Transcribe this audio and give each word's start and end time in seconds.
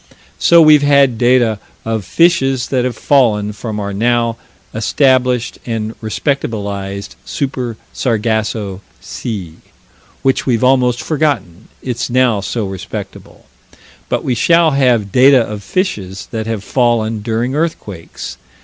So 0.39 0.63
we've 0.63 0.81
had 0.81 1.19
data 1.19 1.59
of 1.85 2.03
fishes 2.03 2.69
that 2.69 2.85
have 2.85 2.95
fallen 2.97 3.53
from 3.53 3.79
our 3.79 3.93
now 3.93 4.35
established 4.73 5.59
and 5.63 5.93
respectabilized 6.01 7.13
Super 7.23 7.77
Sargasso 7.93 8.81
Sea 8.99 9.57
which 10.23 10.47
we've 10.47 10.63
almost 10.63 11.03
forgotten, 11.03 11.67
it's 11.83 12.09
now 12.09 12.41
so 12.41 12.65
respectable 12.65 13.45
but 14.09 14.23
we 14.23 14.33
shall 14.33 14.71
have 14.71 15.11
data 15.11 15.41
of 15.47 15.61
fishes 15.61 16.27
that 16.31 16.47
have 16.47 16.63
fallen 16.63 17.19
during 17.21 17.53
earthquakes. 17.53 18.37